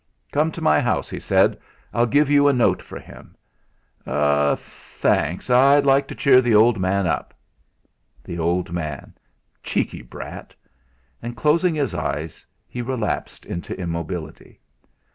"Come 0.31 0.51
to 0.53 0.61
my 0.63 0.79
house," 0.81 1.11
he 1.11 1.19
said; 1.19 1.59
"I'll 1.93 2.07
give 2.07 2.27
you 2.27 2.47
a 2.47 2.53
note 2.53 2.81
for 2.81 2.97
him." 2.99 3.35
"Tha 4.03 4.57
anks; 5.03 5.47
I'd 5.51 5.85
like 5.85 6.07
to 6.07 6.15
cheer 6.15 6.41
the 6.41 6.55
old 6.55 6.79
man 6.79 7.05
up." 7.05 7.35
The 8.23 8.39
old 8.39 8.71
man! 8.71 9.13
Cheeky 9.61 10.01
brat! 10.01 10.55
And 11.21 11.37
closing 11.37 11.75
his 11.75 11.93
eyes 11.93 12.47
he 12.67 12.81
relapsed 12.81 13.45
into 13.45 13.79
immobility. 13.79 14.59